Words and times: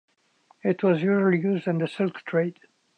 It 0.63 0.81
was 0.81 1.03
usually 1.03 1.39
used 1.39 1.67
in 1.67 1.77
the 1.77 1.87
silk 1.87 2.23
trade. 2.25 2.57